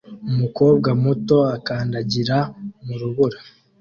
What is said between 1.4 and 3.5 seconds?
akandagira mu rubura